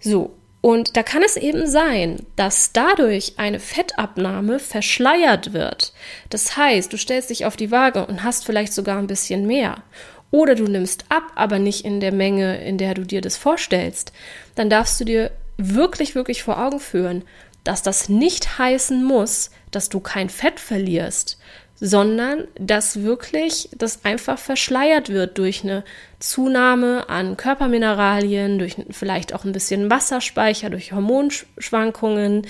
So, 0.00 0.34
und 0.62 0.96
da 0.96 1.04
kann 1.04 1.22
es 1.22 1.36
eben 1.36 1.68
sein, 1.68 2.26
dass 2.34 2.72
dadurch 2.72 3.34
eine 3.36 3.60
Fettabnahme 3.60 4.58
verschleiert 4.58 5.52
wird. 5.52 5.92
Das 6.28 6.56
heißt, 6.56 6.92
du 6.92 6.98
stellst 6.98 7.30
dich 7.30 7.46
auf 7.46 7.54
die 7.54 7.70
Waage 7.70 8.04
und 8.04 8.24
hast 8.24 8.44
vielleicht 8.44 8.72
sogar 8.72 8.98
ein 8.98 9.06
bisschen 9.06 9.46
mehr. 9.46 9.84
Oder 10.30 10.54
du 10.54 10.64
nimmst 10.64 11.04
ab, 11.08 11.24
aber 11.34 11.58
nicht 11.58 11.84
in 11.84 12.00
der 12.00 12.12
Menge, 12.12 12.62
in 12.64 12.78
der 12.78 12.94
du 12.94 13.02
dir 13.02 13.20
das 13.20 13.36
vorstellst. 13.36 14.12
Dann 14.54 14.70
darfst 14.70 15.00
du 15.00 15.04
dir 15.04 15.30
wirklich, 15.56 16.14
wirklich 16.14 16.42
vor 16.42 16.62
Augen 16.62 16.80
führen, 16.80 17.24
dass 17.64 17.82
das 17.82 18.08
nicht 18.08 18.58
heißen 18.58 19.02
muss, 19.02 19.50
dass 19.70 19.88
du 19.88 20.00
kein 20.00 20.28
Fett 20.28 20.60
verlierst, 20.60 21.38
sondern 21.78 22.46
dass 22.58 23.02
wirklich 23.02 23.68
das 23.76 24.04
einfach 24.04 24.38
verschleiert 24.38 25.10
wird 25.10 25.36
durch 25.38 25.62
eine 25.62 25.84
Zunahme 26.18 27.08
an 27.08 27.36
Körpermineralien, 27.36 28.58
durch 28.58 28.76
vielleicht 28.90 29.34
auch 29.34 29.44
ein 29.44 29.52
bisschen 29.52 29.90
Wasserspeicher, 29.90 30.70
durch 30.70 30.92
Hormonschwankungen, 30.92 32.46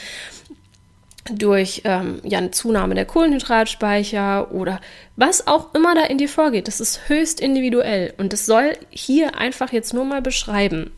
durch 1.34 1.82
ähm, 1.84 2.20
ja, 2.24 2.38
eine 2.38 2.50
Zunahme 2.50 2.94
der 2.94 3.04
Kohlenhydratspeicher 3.04 4.52
oder 4.52 4.80
was 5.16 5.46
auch 5.46 5.74
immer 5.74 5.94
da 5.94 6.02
in 6.04 6.18
dir 6.18 6.28
vorgeht. 6.28 6.68
Das 6.68 6.80
ist 6.80 7.08
höchst 7.08 7.40
individuell 7.40 8.14
und 8.18 8.32
das 8.32 8.46
soll 8.46 8.72
hier 8.90 9.36
einfach 9.36 9.72
jetzt 9.72 9.94
nur 9.94 10.04
mal 10.04 10.22
beschreiben, 10.22 10.92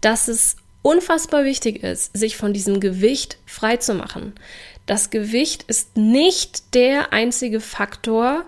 dass 0.00 0.28
es 0.28 0.56
unfassbar 0.82 1.44
wichtig 1.44 1.82
ist, 1.82 2.16
sich 2.16 2.36
von 2.36 2.52
diesem 2.52 2.80
Gewicht 2.80 3.38
frei 3.46 3.76
zu 3.76 3.94
machen 3.94 4.34
das 4.88 5.10
Gewicht 5.10 5.64
ist 5.64 5.96
nicht 5.98 6.74
der 6.74 7.12
einzige 7.12 7.60
Faktor, 7.60 8.46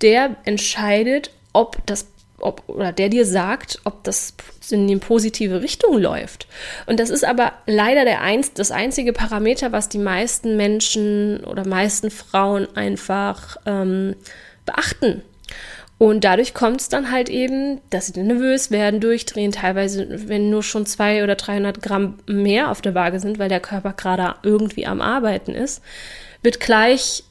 der 0.00 0.36
entscheidet, 0.44 1.30
ob 1.52 1.84
das 1.86 2.06
ob, 2.38 2.62
oder 2.66 2.92
der 2.92 3.08
dir 3.08 3.24
sagt, 3.26 3.80
ob 3.84 4.04
das 4.04 4.34
in 4.70 4.86
die 4.86 4.96
positive 4.96 5.62
Richtung 5.62 5.98
läuft. 5.98 6.46
Und 6.86 7.00
das 7.00 7.10
ist 7.10 7.24
aber 7.24 7.52
leider 7.66 8.04
der 8.04 8.20
ein, 8.20 8.44
das 8.54 8.70
einzige 8.70 9.12
Parameter, 9.12 9.72
was 9.72 9.88
die 9.88 9.98
meisten 9.98 10.56
Menschen 10.56 11.44
oder 11.44 11.66
meisten 11.66 12.10
Frauen 12.10 12.68
einfach 12.76 13.56
ähm, 13.66 14.16
beachten. 14.66 15.22
Und 15.96 16.24
dadurch 16.24 16.54
kommt 16.54 16.80
es 16.80 16.88
dann 16.88 17.12
halt 17.12 17.28
eben, 17.28 17.80
dass 17.90 18.08
sie 18.08 18.20
nervös 18.20 18.70
werden, 18.70 19.00
durchdrehen, 19.00 19.52
teilweise, 19.52 20.28
wenn 20.28 20.50
nur 20.50 20.62
schon 20.62 20.86
zwei 20.86 21.22
oder 21.22 21.36
300 21.36 21.80
Gramm 21.82 22.18
mehr 22.26 22.70
auf 22.70 22.82
der 22.82 22.94
Waage 22.94 23.20
sind, 23.20 23.38
weil 23.38 23.48
der 23.48 23.60
Körper 23.60 23.92
gerade 23.92 24.34
irgendwie 24.42 24.86
am 24.86 25.00
Arbeiten 25.00 25.52
ist, 25.52 25.82
wird 26.42 26.58
gleich, 26.58 27.22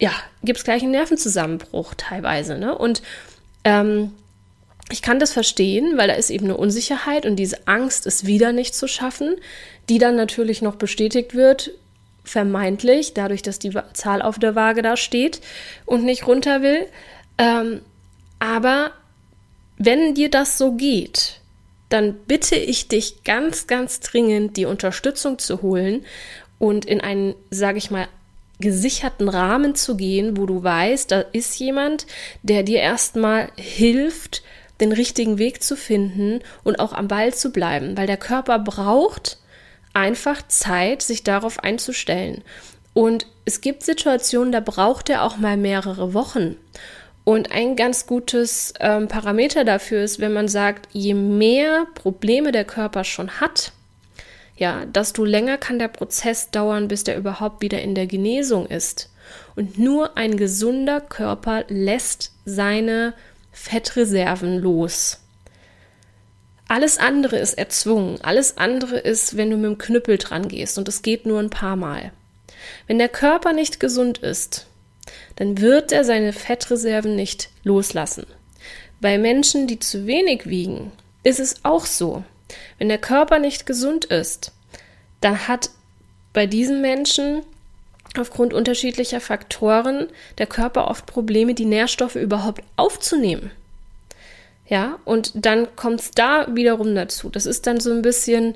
ja, 0.00 0.10
gibt 0.42 0.58
es 0.58 0.64
gleich 0.64 0.82
einen 0.82 0.92
Nervenzusammenbruch 0.92 1.94
teilweise. 1.96 2.58
Ne? 2.58 2.76
Und 2.76 3.02
ähm, 3.64 4.12
ich 4.90 5.02
kann 5.02 5.20
das 5.20 5.32
verstehen, 5.32 5.96
weil 5.96 6.08
da 6.08 6.14
ist 6.14 6.30
eben 6.30 6.46
eine 6.46 6.56
Unsicherheit 6.56 7.24
und 7.24 7.36
diese 7.36 7.68
Angst, 7.68 8.06
es 8.06 8.26
wieder 8.26 8.52
nicht 8.52 8.74
zu 8.74 8.88
schaffen, 8.88 9.36
die 9.88 9.98
dann 9.98 10.16
natürlich 10.16 10.62
noch 10.62 10.76
bestätigt 10.76 11.34
wird, 11.34 11.72
vermeintlich, 12.24 13.14
dadurch, 13.14 13.42
dass 13.42 13.58
die 13.58 13.72
Zahl 13.92 14.22
auf 14.22 14.38
der 14.38 14.54
Waage 14.54 14.82
da 14.82 14.96
steht 14.96 15.40
und 15.86 16.04
nicht 16.04 16.26
runter 16.26 16.62
will. 16.62 16.86
Ähm, 17.38 17.80
aber 18.38 18.92
wenn 19.78 20.14
dir 20.14 20.30
das 20.30 20.58
so 20.58 20.72
geht, 20.72 21.40
dann 21.88 22.14
bitte 22.26 22.56
ich 22.56 22.88
dich 22.88 23.24
ganz, 23.24 23.66
ganz 23.66 24.00
dringend, 24.00 24.56
die 24.56 24.66
Unterstützung 24.66 25.38
zu 25.38 25.62
holen 25.62 26.04
und 26.58 26.84
in 26.84 27.00
einen, 27.00 27.34
sage 27.50 27.78
ich 27.78 27.90
mal, 27.90 28.08
gesicherten 28.60 29.28
Rahmen 29.28 29.74
zu 29.74 29.96
gehen, 29.96 30.36
wo 30.36 30.46
du 30.46 30.62
weißt, 30.62 31.10
da 31.10 31.20
ist 31.32 31.58
jemand, 31.58 32.06
der 32.42 32.62
dir 32.62 32.80
erstmal 32.80 33.50
hilft, 33.56 34.42
den 34.80 34.92
richtigen 34.92 35.38
Weg 35.38 35.62
zu 35.62 35.76
finden 35.76 36.40
und 36.64 36.80
auch 36.80 36.92
am 36.92 37.08
Ball 37.08 37.34
zu 37.34 37.50
bleiben, 37.50 37.96
weil 37.96 38.06
der 38.06 38.16
Körper 38.16 38.58
braucht 38.58 39.38
einfach 39.92 40.46
Zeit, 40.48 41.02
sich 41.02 41.24
darauf 41.24 41.62
einzustellen. 41.62 42.42
Und 42.92 43.26
es 43.44 43.60
gibt 43.60 43.82
Situationen, 43.82 44.52
da 44.52 44.60
braucht 44.60 45.10
er 45.10 45.24
auch 45.24 45.36
mal 45.36 45.56
mehrere 45.56 46.14
Wochen. 46.14 46.56
Und 47.24 47.52
ein 47.52 47.76
ganz 47.76 48.06
gutes 48.06 48.74
ähm, 48.80 49.08
Parameter 49.08 49.64
dafür 49.64 50.02
ist, 50.02 50.20
wenn 50.20 50.32
man 50.32 50.48
sagt, 50.48 50.88
je 50.92 51.14
mehr 51.14 51.86
Probleme 51.94 52.50
der 52.50 52.64
Körper 52.64 53.04
schon 53.04 53.40
hat, 53.40 53.72
ja, 54.60 54.84
desto 54.84 55.24
länger 55.24 55.56
kann 55.56 55.78
der 55.78 55.88
Prozess 55.88 56.50
dauern, 56.50 56.86
bis 56.86 57.02
der 57.02 57.16
überhaupt 57.16 57.62
wieder 57.62 57.80
in 57.80 57.94
der 57.94 58.06
Genesung 58.06 58.66
ist. 58.66 59.08
Und 59.56 59.78
nur 59.78 60.18
ein 60.18 60.36
gesunder 60.36 61.00
Körper 61.00 61.64
lässt 61.68 62.32
seine 62.44 63.14
Fettreserven 63.52 64.58
los. 64.58 65.20
Alles 66.68 66.98
andere 66.98 67.38
ist 67.38 67.54
erzwungen. 67.54 68.20
Alles 68.20 68.58
andere 68.58 68.98
ist, 68.98 69.38
wenn 69.38 69.50
du 69.50 69.56
mit 69.56 69.64
dem 69.64 69.78
Knüppel 69.78 70.18
dran 70.18 70.46
gehst 70.46 70.76
und 70.76 70.88
es 70.88 71.00
geht 71.00 71.24
nur 71.24 71.40
ein 71.40 71.50
paar 71.50 71.76
Mal. 71.76 72.12
Wenn 72.86 72.98
der 72.98 73.08
Körper 73.08 73.54
nicht 73.54 73.80
gesund 73.80 74.18
ist, 74.18 74.66
dann 75.36 75.58
wird 75.62 75.90
er 75.90 76.04
seine 76.04 76.34
Fettreserven 76.34 77.16
nicht 77.16 77.48
loslassen. 77.64 78.26
Bei 79.00 79.16
Menschen, 79.16 79.66
die 79.66 79.78
zu 79.78 80.06
wenig 80.06 80.50
wiegen, 80.50 80.92
ist 81.22 81.40
es 81.40 81.64
auch 81.64 81.86
so. 81.86 82.24
Wenn 82.78 82.88
der 82.88 82.98
Körper 82.98 83.38
nicht 83.38 83.66
gesund 83.66 84.04
ist, 84.04 84.52
dann 85.20 85.48
hat 85.48 85.70
bei 86.32 86.46
diesen 86.46 86.80
Menschen 86.80 87.42
aufgrund 88.18 88.52
unterschiedlicher 88.52 89.20
Faktoren 89.20 90.08
der 90.38 90.46
Körper 90.46 90.88
oft 90.88 91.06
Probleme, 91.06 91.54
die 91.54 91.64
Nährstoffe 91.64 92.16
überhaupt 92.16 92.62
aufzunehmen. 92.76 93.50
Ja, 94.66 94.98
und 95.04 95.32
dann 95.34 95.74
kommt 95.74 96.00
es 96.00 96.10
da 96.12 96.46
wiederum 96.54 96.94
dazu. 96.94 97.28
Das 97.28 97.44
ist 97.44 97.66
dann 97.66 97.80
so 97.80 97.90
ein 97.90 98.02
bisschen, 98.02 98.54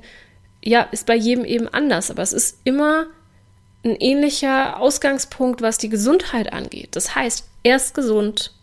ja, 0.63 0.83
ist 0.91 1.05
bei 1.05 1.15
jedem 1.15 1.43
eben 1.43 1.67
anders, 1.67 2.09
aber 2.09 2.23
es 2.23 2.31
ist 2.31 2.59
immer 2.63 3.07
ein 3.83 3.97
ähnlicher 3.99 4.79
Ausgangspunkt, 4.79 5.61
was 5.61 5.77
die 5.77 5.89
Gesundheit 5.89 6.53
angeht. 6.53 6.95
Das 6.95 7.15
heißt, 7.15 7.45
erst 7.63 7.93
gesund, 7.93 8.54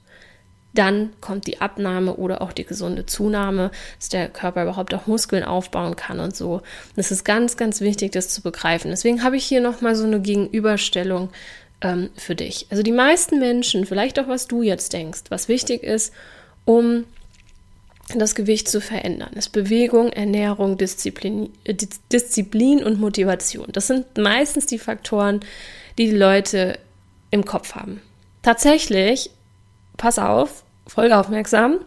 dann 0.74 1.10
kommt 1.20 1.46
die 1.46 1.60
Abnahme 1.60 2.16
oder 2.16 2.40
auch 2.40 2.52
die 2.52 2.64
gesunde 2.64 3.04
Zunahme, 3.04 3.70
dass 3.98 4.08
der 4.08 4.28
Körper 4.28 4.62
überhaupt 4.62 4.94
auch 4.94 5.06
Muskeln 5.06 5.44
aufbauen 5.44 5.96
kann 5.96 6.18
und 6.18 6.34
so. 6.34 6.62
Das 6.96 7.10
ist 7.10 7.24
ganz, 7.24 7.56
ganz 7.56 7.80
wichtig, 7.80 8.12
das 8.12 8.28
zu 8.30 8.40
begreifen. 8.40 8.90
Deswegen 8.90 9.22
habe 9.22 9.36
ich 9.36 9.44
hier 9.44 9.60
nochmal 9.60 9.94
so 9.96 10.04
eine 10.04 10.20
Gegenüberstellung 10.20 11.30
ähm, 11.82 12.10
für 12.16 12.34
dich. 12.34 12.66
Also 12.70 12.82
die 12.82 12.92
meisten 12.92 13.38
Menschen, 13.38 13.84
vielleicht 13.84 14.18
auch 14.18 14.28
was 14.28 14.48
du 14.48 14.62
jetzt 14.62 14.92
denkst, 14.92 15.24
was 15.28 15.48
wichtig 15.48 15.82
ist, 15.82 16.12
um 16.64 17.04
das 18.14 18.34
Gewicht 18.34 18.68
zu 18.68 18.80
verändern, 18.80 19.32
ist 19.34 19.50
Bewegung, 19.50 20.10
Ernährung, 20.10 20.78
Disziplin, 20.78 21.50
äh, 21.64 21.74
Disziplin 22.10 22.82
und 22.82 23.00
Motivation. 23.00 23.68
Das 23.72 23.86
sind 23.86 24.18
meistens 24.18 24.66
die 24.66 24.78
Faktoren, 24.78 25.40
die 25.98 26.08
die 26.08 26.16
Leute 26.16 26.78
im 27.30 27.44
Kopf 27.44 27.74
haben. 27.74 28.00
Tatsächlich, 28.42 29.30
pass 30.02 30.18
auf, 30.18 30.64
folge 30.88 31.16
aufmerksam, 31.16 31.78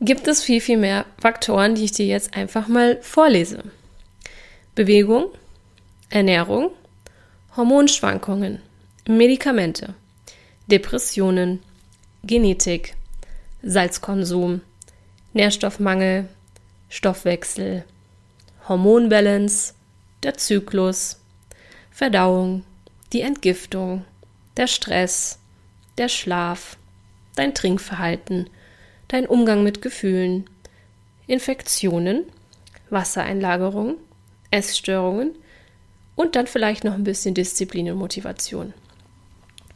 gibt 0.00 0.26
es 0.26 0.42
viel, 0.42 0.60
viel 0.60 0.76
mehr 0.76 1.06
Faktoren, 1.20 1.76
die 1.76 1.84
ich 1.84 1.92
dir 1.92 2.04
jetzt 2.04 2.34
einfach 2.34 2.66
mal 2.66 2.98
vorlese. 3.00 3.62
Bewegung, 4.74 5.26
Ernährung, 6.10 6.72
Hormonschwankungen, 7.56 8.60
Medikamente, 9.06 9.94
Depressionen, 10.66 11.62
Genetik, 12.24 12.96
Salzkonsum, 13.62 14.60
Nährstoffmangel, 15.32 16.28
Stoffwechsel, 16.88 17.84
Hormonbalance, 18.68 19.74
der 20.24 20.34
Zyklus, 20.38 21.20
Verdauung, 21.92 22.64
die 23.12 23.20
Entgiftung, 23.20 24.04
der 24.56 24.66
Stress, 24.66 25.38
der 25.98 26.08
Schlaf, 26.08 26.76
dein 27.34 27.54
Trinkverhalten, 27.54 28.48
dein 29.08 29.26
Umgang 29.26 29.62
mit 29.62 29.82
Gefühlen, 29.82 30.48
Infektionen, 31.26 32.24
Wassereinlagerung, 32.90 33.96
Essstörungen 34.50 35.32
und 36.14 36.36
dann 36.36 36.46
vielleicht 36.46 36.84
noch 36.84 36.94
ein 36.94 37.04
bisschen 37.04 37.34
Disziplin 37.34 37.90
und 37.90 37.98
Motivation. 37.98 38.74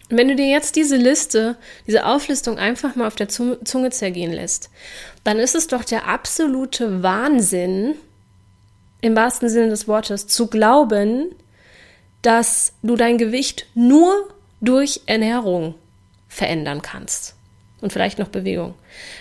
Und 0.08 0.18
wenn 0.18 0.28
du 0.28 0.36
dir 0.36 0.48
jetzt 0.48 0.76
diese 0.76 0.96
Liste, 0.96 1.56
diese 1.86 2.06
Auflistung 2.06 2.58
einfach 2.58 2.94
mal 2.94 3.08
auf 3.08 3.16
der 3.16 3.28
Zunge 3.28 3.90
zergehen 3.90 4.32
lässt, 4.32 4.70
dann 5.24 5.38
ist 5.38 5.54
es 5.54 5.66
doch 5.66 5.82
der 5.82 6.06
absolute 6.06 7.02
Wahnsinn, 7.02 7.94
im 9.00 9.16
wahrsten 9.16 9.48
Sinne 9.48 9.68
des 9.68 9.88
Wortes, 9.88 10.26
zu 10.26 10.46
glauben, 10.46 11.34
dass 12.22 12.72
du 12.82 12.96
dein 12.96 13.18
Gewicht 13.18 13.66
nur 13.74 14.28
durch 14.60 15.02
Ernährung 15.06 15.74
verändern 16.28 16.82
kannst. 16.82 17.35
Und 17.82 17.92
vielleicht 17.92 18.18
noch 18.18 18.28
Bewegung. 18.28 18.74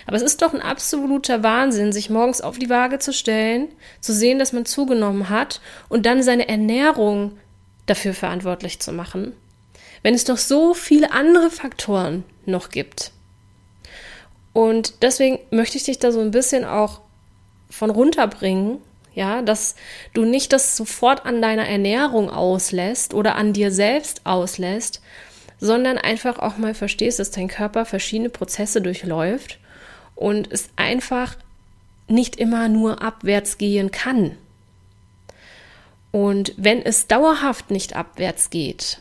Aber 0.06 0.16
es 0.16 0.22
ist 0.22 0.40
doch 0.40 0.54
ein 0.54 0.62
absoluter 0.62 1.42
Wahnsinn, 1.42 1.92
sich 1.92 2.08
morgens 2.08 2.40
auf 2.40 2.58
die 2.58 2.70
Waage 2.70 2.98
zu 2.98 3.12
stellen, 3.12 3.68
zu 4.00 4.14
sehen, 4.14 4.38
dass 4.38 4.54
man 4.54 4.64
zugenommen 4.64 5.28
hat 5.28 5.60
und 5.90 6.06
dann 6.06 6.22
seine 6.22 6.48
Ernährung 6.48 7.36
dafür 7.84 8.14
verantwortlich 8.14 8.80
zu 8.80 8.92
machen 8.92 9.34
wenn 10.06 10.14
es 10.14 10.22
doch 10.22 10.38
so 10.38 10.72
viele 10.72 11.10
andere 11.10 11.50
Faktoren 11.50 12.22
noch 12.44 12.68
gibt. 12.70 13.10
Und 14.52 15.02
deswegen 15.02 15.40
möchte 15.50 15.78
ich 15.78 15.82
dich 15.82 15.98
da 15.98 16.12
so 16.12 16.20
ein 16.20 16.30
bisschen 16.30 16.64
auch 16.64 17.00
von 17.68 17.90
runterbringen, 17.90 18.78
ja, 19.14 19.42
dass 19.42 19.74
du 20.14 20.24
nicht 20.24 20.52
das 20.52 20.76
sofort 20.76 21.26
an 21.26 21.42
deiner 21.42 21.66
Ernährung 21.66 22.30
auslässt 22.30 23.14
oder 23.14 23.34
an 23.34 23.52
dir 23.52 23.72
selbst 23.72 24.24
auslässt, 24.24 25.02
sondern 25.58 25.98
einfach 25.98 26.38
auch 26.38 26.58
mal 26.58 26.74
verstehst, 26.74 27.18
dass 27.18 27.30
dein 27.30 27.48
Körper 27.48 27.84
verschiedene 27.84 28.28
Prozesse 28.28 28.80
durchläuft 28.80 29.58
und 30.14 30.52
es 30.52 30.68
einfach 30.76 31.36
nicht 32.08 32.36
immer 32.36 32.68
nur 32.68 33.02
abwärts 33.02 33.58
gehen 33.58 33.90
kann. 33.90 34.36
Und 36.12 36.54
wenn 36.56 36.82
es 36.82 37.06
dauerhaft 37.06 37.70
nicht 37.70 37.96
abwärts 37.96 38.50
geht, 38.50 39.00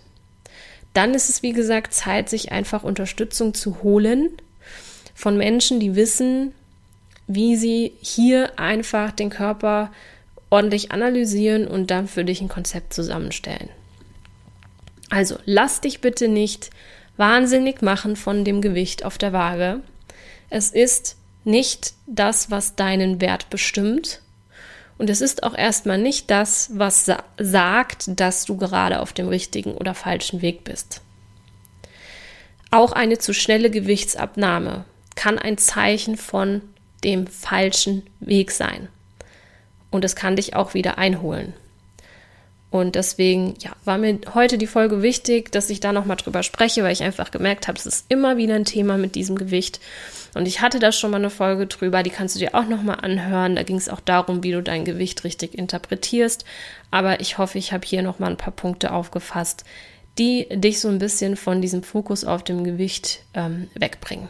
dann 0.93 1.13
ist 1.13 1.29
es, 1.29 1.43
wie 1.43 1.53
gesagt, 1.53 1.93
Zeit, 1.93 2.29
sich 2.29 2.51
einfach 2.51 2.83
Unterstützung 2.83 3.53
zu 3.53 3.83
holen 3.83 4.29
von 5.13 5.37
Menschen, 5.37 5.79
die 5.79 5.95
wissen, 5.95 6.53
wie 7.27 7.55
sie 7.55 7.93
hier 8.01 8.59
einfach 8.59 9.11
den 9.11 9.29
Körper 9.29 9.91
ordentlich 10.49 10.91
analysieren 10.91 11.67
und 11.67 11.91
dann 11.91 12.07
für 12.07 12.23
dich 12.23 12.41
ein 12.41 12.49
Konzept 12.49 12.93
zusammenstellen. 12.93 13.69
Also 15.15 15.39
lass 15.45 15.79
dich 15.79 16.01
bitte 16.01 16.27
nicht 16.27 16.71
wahnsinnig 17.15 17.81
machen 17.81 18.17
von 18.17 18.43
dem 18.43 18.59
Gewicht 18.59 19.05
auf 19.05 19.17
der 19.17 19.31
Waage. 19.31 19.79
Es 20.49 20.71
ist 20.71 21.15
nicht 21.45 21.93
das, 22.05 22.51
was 22.51 22.75
deinen 22.75 23.21
Wert 23.21 23.49
bestimmt. 23.49 24.19
Und 24.97 25.09
es 25.09 25.21
ist 25.21 25.43
auch 25.43 25.55
erstmal 25.55 25.99
nicht 25.99 26.29
das, 26.31 26.69
was 26.73 27.05
sa 27.05 27.23
sagt, 27.37 28.19
dass 28.19 28.43
du 28.43 28.57
gerade 28.57 28.99
auf 28.99 29.13
dem 29.13 29.29
richtigen 29.29 29.75
oder 29.75 29.93
falschen 29.93 30.41
Weg 30.41 30.65
bist. 30.65 30.99
Auch 32.69 32.91
eine 32.91 33.17
zu 33.17 33.33
schnelle 33.33 33.71
Gewichtsabnahme 33.71 34.83
kann 35.15 35.39
ein 35.39 35.57
Zeichen 35.57 36.17
von 36.17 36.61
dem 37.05 37.25
falschen 37.27 38.03
Weg 38.19 38.51
sein. 38.51 38.89
Und 39.91 40.03
es 40.03 40.17
kann 40.17 40.35
dich 40.35 40.57
auch 40.57 40.73
wieder 40.73 40.97
einholen. 40.97 41.53
Und 42.75 42.95
deswegen 42.95 43.53
ja, 43.61 43.71
war 43.85 43.97
mir 43.97 44.19
heute 44.33 44.57
die 44.57 44.67
Folge 44.67 45.01
wichtig, 45.01 45.49
dass 45.49 45.69
ich 45.69 45.79
da 45.79 45.93
nochmal 45.93 46.17
drüber 46.17 46.43
spreche, 46.43 46.83
weil 46.83 46.91
ich 46.91 47.03
einfach 47.03 47.31
gemerkt 47.31 47.69
habe, 47.69 47.79
es 47.79 47.85
ist 47.85 48.05
immer 48.09 48.35
wieder 48.35 48.55
ein 48.55 48.65
Thema 48.65 48.97
mit 48.97 49.15
diesem 49.15 49.37
Gewicht. 49.37 49.79
Und 50.33 50.45
ich 50.45 50.59
hatte 50.59 50.77
da 50.79 50.91
schon 50.91 51.11
mal 51.11 51.19
eine 51.19 51.29
Folge 51.29 51.67
drüber, 51.67 52.03
die 52.03 52.09
kannst 52.09 52.35
du 52.35 52.39
dir 52.39 52.53
auch 52.53 52.67
nochmal 52.67 52.97
anhören. 53.01 53.55
Da 53.55 53.63
ging 53.63 53.77
es 53.77 53.87
auch 53.87 54.01
darum, 54.01 54.43
wie 54.43 54.51
du 54.51 54.61
dein 54.61 54.83
Gewicht 54.83 55.23
richtig 55.23 55.57
interpretierst. 55.57 56.43
Aber 56.91 57.21
ich 57.21 57.37
hoffe, 57.37 57.57
ich 57.59 57.71
habe 57.71 57.87
hier 57.87 58.01
nochmal 58.01 58.31
ein 58.31 58.37
paar 58.37 58.51
Punkte 58.51 58.91
aufgefasst, 58.91 59.63
die 60.17 60.45
dich 60.51 60.81
so 60.81 60.89
ein 60.89 60.99
bisschen 60.99 61.37
von 61.37 61.61
diesem 61.61 61.81
Fokus 61.81 62.25
auf 62.25 62.43
dem 62.43 62.65
Gewicht 62.65 63.21
ähm, 63.35 63.69
wegbringen. 63.75 64.27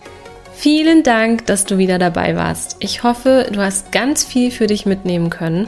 Vielen 0.54 1.02
Dank, 1.02 1.48
dass 1.48 1.66
du 1.66 1.80
wieder 1.80 1.98
dabei 1.98 2.36
warst. 2.36 2.78
Ich 2.80 3.02
hoffe, 3.02 3.48
du 3.52 3.60
hast 3.60 3.92
ganz 3.92 4.24
viel 4.24 4.52
für 4.52 4.68
dich 4.68 4.86
mitnehmen 4.86 5.32
können. 5.32 5.68